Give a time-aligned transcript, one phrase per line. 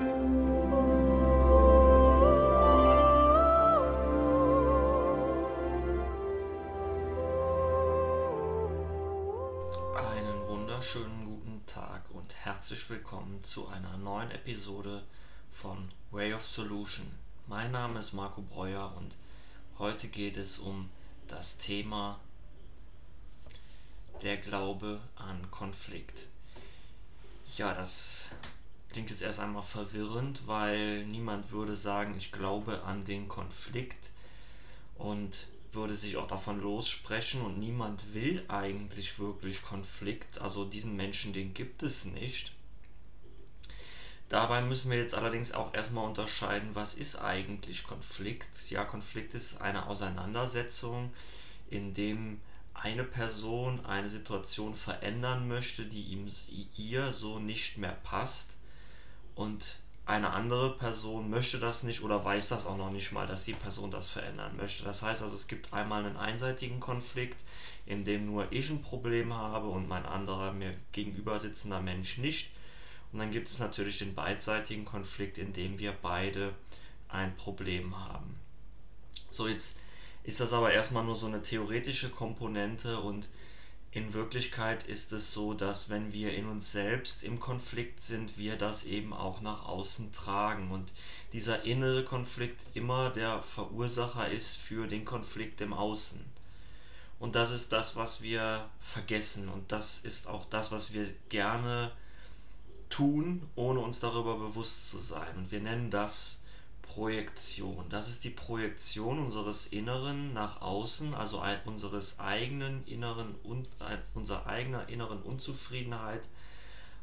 [0.00, 0.16] Einen
[10.46, 15.04] wunderschönen guten Tag und herzlich willkommen zu einer neuen Episode
[15.50, 17.12] von Way of Solution.
[17.46, 19.16] Mein Name ist Marco Breuer und
[19.78, 20.88] heute geht es um
[21.28, 22.18] das Thema
[24.22, 26.24] der Glaube an Konflikt.
[27.58, 28.30] Ja, das
[28.90, 34.10] klingt jetzt erst einmal verwirrend, weil niemand würde sagen, ich glaube an den Konflikt
[34.98, 40.40] und würde sich auch davon lossprechen und niemand will eigentlich wirklich Konflikt.
[40.40, 42.52] Also diesen Menschen, den gibt es nicht.
[44.28, 48.70] Dabei müssen wir jetzt allerdings auch erstmal unterscheiden, was ist eigentlich Konflikt?
[48.70, 51.12] Ja, Konflikt ist eine Auseinandersetzung,
[51.68, 52.40] in dem
[52.74, 56.28] eine Person eine Situation verändern möchte, die ihm
[56.76, 58.56] ihr so nicht mehr passt
[59.34, 63.44] und eine andere Person möchte das nicht oder weiß das auch noch nicht mal, dass
[63.44, 64.82] die Person das verändern möchte.
[64.82, 67.44] Das heißt also, es gibt einmal einen einseitigen Konflikt,
[67.86, 72.50] in dem nur ich ein Problem habe und mein anderer mir gegenüber sitzender Mensch nicht.
[73.12, 76.54] Und dann gibt es natürlich den beidseitigen Konflikt, in dem wir beide
[77.08, 78.36] ein Problem haben.
[79.30, 79.76] So, jetzt
[80.24, 83.28] ist das aber erstmal nur so eine theoretische Komponente und
[83.92, 88.56] in Wirklichkeit ist es so, dass wenn wir in uns selbst im Konflikt sind, wir
[88.56, 90.92] das eben auch nach außen tragen und
[91.32, 96.24] dieser innere Konflikt immer der Verursacher ist für den Konflikt im Außen.
[97.18, 101.90] Und das ist das, was wir vergessen und das ist auch das, was wir gerne
[102.90, 105.36] tun, ohne uns darüber bewusst zu sein.
[105.36, 106.39] Und wir nennen das
[106.94, 107.84] Projektion.
[107.88, 113.68] Das ist die Projektion unseres Inneren nach außen, also unseres eigenen inneren und
[114.14, 116.22] unserer eigener inneren Unzufriedenheit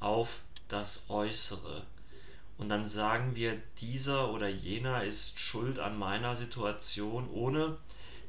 [0.00, 1.86] auf das Äußere.
[2.58, 7.76] Und dann sagen wir, dieser oder jener ist schuld an meiner Situation, ohne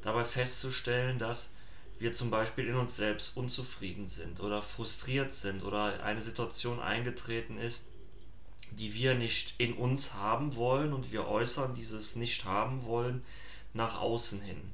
[0.02, 1.52] dabei festzustellen, dass
[1.98, 7.58] wir zum Beispiel in uns selbst unzufrieden sind oder frustriert sind oder eine Situation eingetreten
[7.58, 7.89] ist,
[8.72, 13.22] die wir nicht in uns haben wollen und wir äußern dieses nicht haben wollen
[13.72, 14.72] nach außen hin.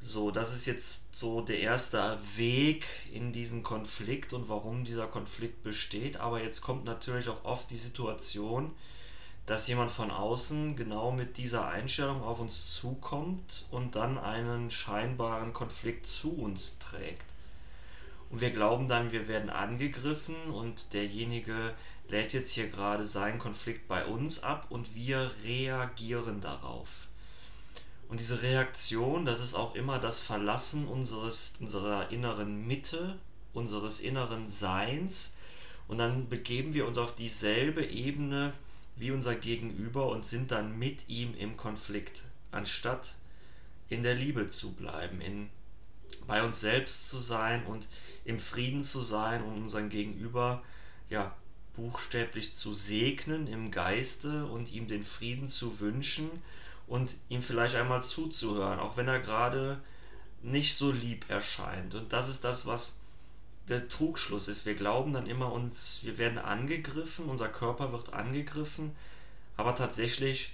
[0.00, 5.62] So, das ist jetzt so der erste Weg in diesen Konflikt und warum dieser Konflikt
[5.62, 6.18] besteht.
[6.18, 8.70] Aber jetzt kommt natürlich auch oft die Situation,
[9.46, 15.52] dass jemand von außen genau mit dieser Einstellung auf uns zukommt und dann einen scheinbaren
[15.52, 17.24] Konflikt zu uns trägt.
[18.30, 21.74] Und wir glauben dann, wir werden angegriffen und derjenige
[22.08, 27.08] lädt jetzt hier gerade seinen Konflikt bei uns ab und wir reagieren darauf.
[28.08, 33.18] Und diese Reaktion, das ist auch immer das Verlassen unseres, unserer inneren Mitte,
[33.52, 35.34] unseres inneren Seins.
[35.88, 38.52] Und dann begeben wir uns auf dieselbe Ebene
[38.96, 43.14] wie unser Gegenüber und sind dann mit ihm im Konflikt, anstatt
[43.88, 45.50] in der Liebe zu bleiben, in,
[46.26, 47.86] bei uns selbst zu sein und
[48.24, 50.62] im Frieden zu sein und unseren Gegenüber
[51.10, 51.34] ja,
[51.74, 56.30] buchstäblich zu segnen im Geiste und ihm den Frieden zu wünschen
[56.86, 59.80] und ihm vielleicht einmal zuzuhören, auch wenn er gerade
[60.42, 61.94] nicht so lieb erscheint.
[61.94, 62.96] Und das ist das, was
[63.68, 64.66] der Trugschluss ist.
[64.66, 68.92] Wir glauben dann immer uns, wir werden angegriffen, unser Körper wird angegriffen,
[69.56, 70.52] aber tatsächlich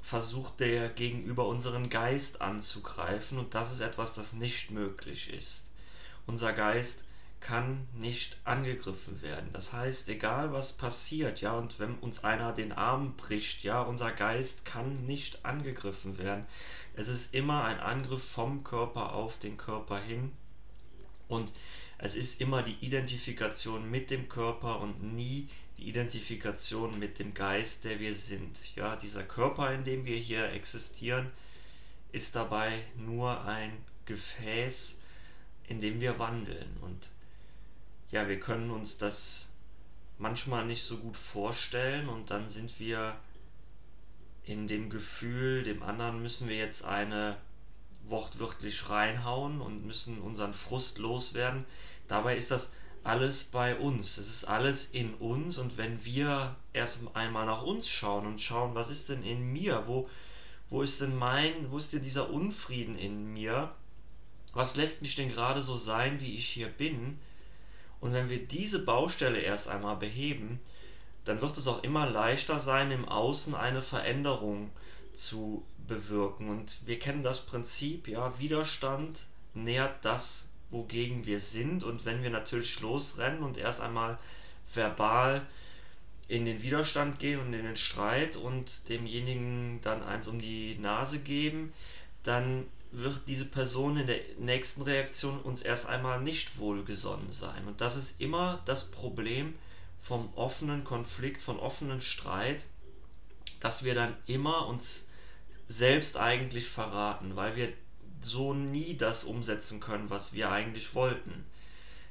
[0.00, 5.68] versucht der Gegenüber unseren Geist anzugreifen und das ist etwas, das nicht möglich ist.
[6.26, 7.04] Unser Geist
[7.40, 9.50] kann nicht angegriffen werden.
[9.52, 14.10] Das heißt, egal was passiert, ja, und wenn uns einer den Arm bricht, ja, unser
[14.12, 16.46] Geist kann nicht angegriffen werden.
[16.94, 20.32] Es ist immer ein Angriff vom Körper auf den Körper hin
[21.28, 21.52] und
[21.98, 25.48] es ist immer die Identifikation mit dem Körper und nie
[25.78, 28.58] die Identifikation mit dem Geist, der wir sind.
[28.76, 31.30] Ja, dieser Körper, in dem wir hier existieren,
[32.12, 33.72] ist dabei nur ein
[34.04, 35.00] Gefäß,
[35.68, 37.08] in dem wir wandeln und
[38.10, 39.50] ja, wir können uns das
[40.16, 43.16] manchmal nicht so gut vorstellen und dann sind wir
[44.44, 47.36] in dem Gefühl, dem anderen müssen wir jetzt eine
[48.04, 51.66] wortwörtlich reinhauen und müssen unseren Frust loswerden.
[52.08, 52.72] Dabei ist das
[53.08, 54.18] alles bei uns.
[54.18, 58.74] Es ist alles in uns und wenn wir erst einmal nach uns schauen und schauen,
[58.74, 60.08] was ist denn in mir, wo,
[60.68, 63.72] wo ist denn mein, wo ist denn dieser Unfrieden in mir,
[64.52, 67.18] was lässt mich denn gerade so sein, wie ich hier bin,
[68.00, 70.60] und wenn wir diese Baustelle erst einmal beheben,
[71.24, 74.70] dann wird es auch immer leichter sein, im Außen eine Veränderung
[75.14, 76.48] zu bewirken.
[76.48, 81.84] Und wir kennen das Prinzip, ja, Widerstand nährt das, wogegen wir sind.
[81.84, 84.18] Und wenn wir natürlich losrennen und erst einmal
[84.74, 85.46] verbal
[86.28, 91.18] in den Widerstand gehen und in den Streit und demjenigen dann eins um die Nase
[91.18, 91.72] geben,
[92.22, 97.66] dann wird diese Person in der nächsten Reaktion uns erst einmal nicht wohlgesonnen sein.
[97.66, 99.54] Und das ist immer das Problem
[100.00, 102.66] vom offenen Konflikt, von offenen Streit,
[103.60, 105.08] dass wir dann immer uns
[105.66, 107.72] selbst eigentlich verraten, weil wir
[108.20, 111.44] so nie das umsetzen können, was wir eigentlich wollten.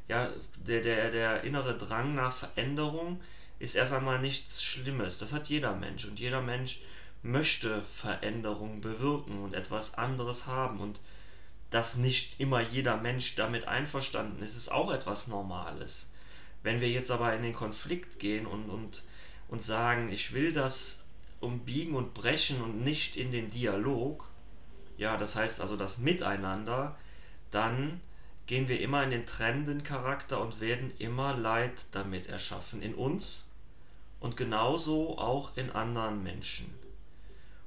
[0.08, 3.22] Ja, der, der, der innere Drang nach Veränderung
[3.60, 5.18] ist erst einmal nichts Schlimmes.
[5.18, 6.80] Das hat jeder Mensch und jeder Mensch
[7.24, 11.00] möchte Veränderung bewirken und etwas anderes haben und
[11.70, 16.10] dass nicht immer jeder Mensch damit einverstanden ist, ist auch etwas Normales.
[16.64, 19.04] Wenn wir jetzt aber in den Konflikt gehen und, und,
[19.50, 21.04] und sagen, ich will das
[21.42, 24.32] umbiegen und brechen und nicht in den Dialog,
[24.98, 26.96] ja, das heißt also das Miteinander,
[27.52, 28.02] dann
[28.46, 33.50] gehen wir immer in den trennenden Charakter und werden immer Leid damit erschaffen in uns
[34.20, 36.74] und genauso auch in anderen Menschen.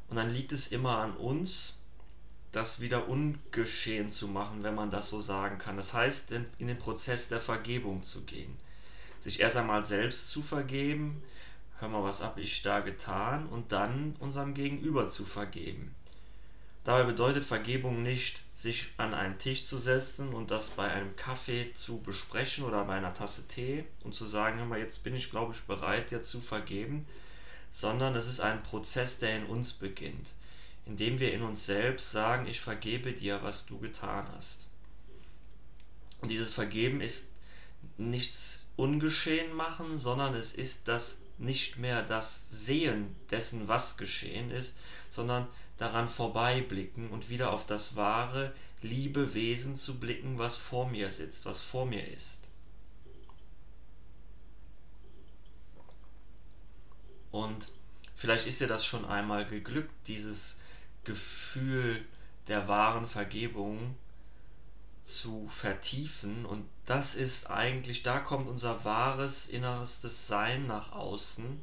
[0.08, 1.78] Und dann liegt es immer an uns,
[2.50, 5.76] das wieder ungeschehen zu machen, wenn man das so sagen kann.
[5.76, 8.56] Das heißt, in den Prozess der Vergebung zu gehen.
[9.20, 11.22] Sich erst einmal selbst zu vergeben,
[11.78, 15.94] hör mal, was habe ich da getan, und dann unserem Gegenüber zu vergeben.
[16.84, 21.72] Dabei bedeutet Vergebung nicht, sich an einen Tisch zu setzen und das bei einem Kaffee
[21.74, 25.30] zu besprechen oder bei einer Tasse Tee und zu sagen, hör mal, jetzt bin ich,
[25.30, 27.06] glaube ich, bereit, dir zu vergeben,
[27.70, 30.32] sondern es ist ein Prozess, der in uns beginnt,
[30.86, 34.68] indem wir in uns selbst sagen, ich vergebe dir, was du getan hast.
[36.22, 37.30] Und dieses Vergeben ist
[37.98, 44.76] nichts ungeschehen machen, sondern es ist das nicht mehr das Sehen dessen, was geschehen ist,
[45.08, 45.46] sondern
[45.80, 51.46] daran vorbeiblicken und wieder auf das wahre, liebe Wesen zu blicken, was vor mir sitzt,
[51.46, 52.48] was vor mir ist.
[57.30, 57.72] Und
[58.14, 60.58] vielleicht ist dir das schon einmal geglückt, dieses
[61.04, 62.04] Gefühl
[62.46, 63.96] der wahren Vergebung
[65.02, 66.44] zu vertiefen.
[66.44, 71.58] Und das ist eigentlich, da kommt unser wahres innerstes Sein nach außen.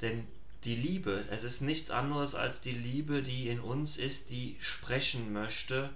[0.00, 0.26] Denn
[0.66, 5.32] die Liebe, es ist nichts anderes als die Liebe, die in uns ist, die sprechen
[5.32, 5.90] möchte.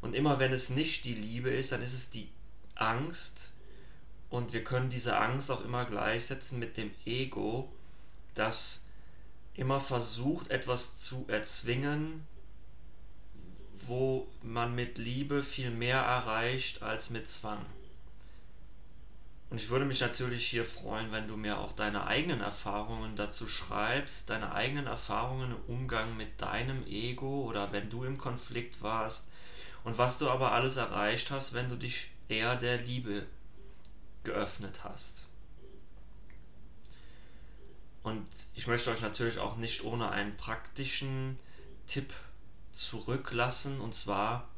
[0.00, 2.28] Und immer wenn es nicht die Liebe ist, dann ist es die
[2.74, 3.50] Angst.
[4.28, 7.72] Und wir können diese Angst auch immer gleichsetzen mit dem Ego,
[8.34, 8.84] das
[9.54, 12.26] immer versucht, etwas zu erzwingen,
[13.86, 17.64] wo man mit Liebe viel mehr erreicht als mit Zwang.
[19.54, 23.46] Und ich würde mich natürlich hier freuen, wenn du mir auch deine eigenen Erfahrungen dazu
[23.46, 29.30] schreibst, deine eigenen Erfahrungen im Umgang mit deinem Ego oder wenn du im Konflikt warst
[29.84, 33.26] und was du aber alles erreicht hast, wenn du dich eher der Liebe
[34.24, 35.22] geöffnet hast.
[38.02, 41.38] Und ich möchte euch natürlich auch nicht ohne einen praktischen
[41.86, 42.12] Tipp
[42.72, 43.80] zurücklassen.
[43.80, 44.48] Und zwar,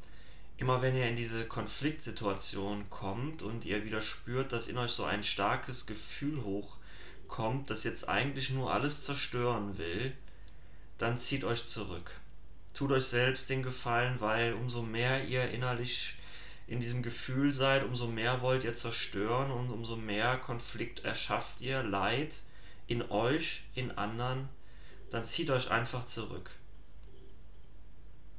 [0.58, 5.04] immer wenn ihr in diese Konfliktsituation kommt und ihr wieder spürt, dass in euch so
[5.04, 10.12] ein starkes Gefühl hochkommt, das jetzt eigentlich nur alles zerstören will,
[10.98, 12.12] dann zieht euch zurück.
[12.72, 16.14] Tut euch selbst den Gefallen, weil umso mehr ihr innerlich
[16.66, 21.82] in diesem Gefühl seid, umso mehr wollt ihr zerstören und umso mehr Konflikt erschafft ihr,
[21.82, 22.40] Leid
[22.86, 24.48] in euch, in anderen,
[25.10, 26.50] dann zieht euch einfach zurück.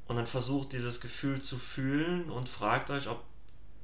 [0.08, 3.24] Und dann versucht dieses Gefühl zu fühlen und fragt euch, ob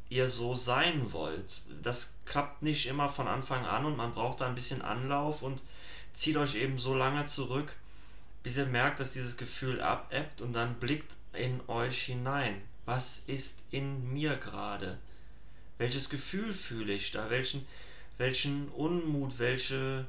[0.10, 1.62] ihr so sein wollt.
[1.82, 5.62] Das klappt nicht immer von Anfang an und man braucht da ein bisschen Anlauf und
[6.14, 7.76] zieht euch eben so lange zurück,
[8.44, 12.62] bis ihr merkt, dass dieses Gefühl abebbt und dann blickt in euch hinein.
[12.86, 15.00] Was ist in mir gerade?
[15.78, 17.30] Welches Gefühl fühle ich da?
[17.30, 17.66] Welchen,
[18.18, 20.06] welchen Unmut, welche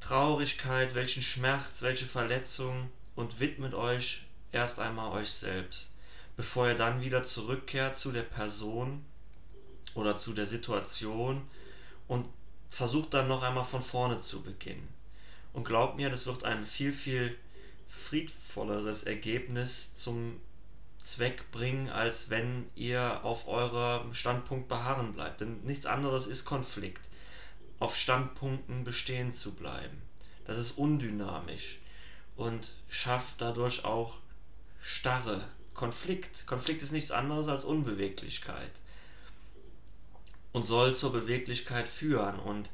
[0.00, 5.94] Traurigkeit, welchen Schmerz, welche Verletzung und widmet euch erst einmal euch selbst,
[6.36, 9.04] bevor ihr dann wieder zurückkehrt zu der Person
[9.94, 11.42] oder zu der Situation
[12.08, 12.26] und
[12.68, 14.88] versucht dann noch einmal von vorne zu beginnen.
[15.52, 17.36] Und glaubt mir, das wird ein viel, viel
[17.88, 20.40] friedvolleres Ergebnis zum
[21.00, 25.40] Zweck bringen, als wenn ihr auf eurem Standpunkt beharren bleibt.
[25.40, 27.08] Denn nichts anderes ist Konflikt.
[27.80, 30.02] Auf Standpunkten bestehen zu bleiben.
[30.44, 31.78] Das ist undynamisch
[32.36, 34.18] und schafft dadurch auch
[34.80, 36.46] Starre, Konflikt.
[36.46, 38.72] Konflikt ist nichts anderes als Unbeweglichkeit
[40.52, 42.38] und soll zur Beweglichkeit führen.
[42.38, 42.70] Und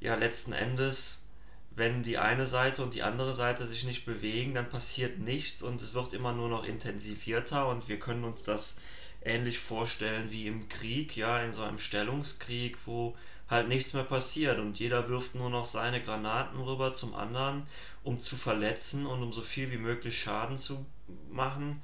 [0.00, 1.24] ja, letzten Endes,
[1.70, 5.82] wenn die eine Seite und die andere Seite sich nicht bewegen, dann passiert nichts und
[5.82, 8.76] es wird immer nur noch intensivierter und wir können uns das
[9.24, 13.16] ähnlich vorstellen wie im Krieg, ja, in so einem Stellungskrieg, wo
[13.52, 17.64] halt nichts mehr passiert und jeder wirft nur noch seine Granaten rüber zum anderen,
[18.02, 20.84] um zu verletzen und um so viel wie möglich Schaden zu
[21.30, 21.82] machen.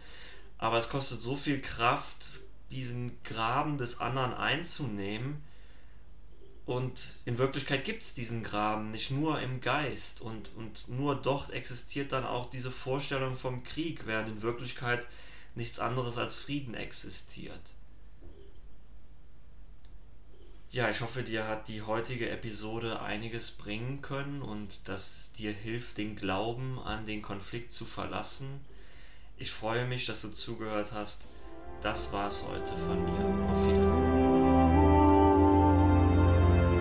[0.56, 5.42] Aber es kostet so viel Kraft, diesen Graben des anderen einzunehmen.
[6.66, 11.50] Und in Wirklichkeit gibt es diesen Graben nicht nur im Geist und, und nur dort
[11.50, 15.06] existiert dann auch diese Vorstellung vom Krieg, während in Wirklichkeit
[15.54, 17.74] nichts anderes als Frieden existiert.
[20.70, 25.96] Ja, ich hoffe, dir hat die heutige Episode einiges bringen können und dass dir hilft,
[25.96, 28.60] den Glauben an den Konflikt zu verlassen.
[29.38, 31.24] Ich freue mich, dass du zugehört hast.
[31.80, 33.50] Das war's heute von mir.
[33.50, 34.17] Auf Wiedersehen.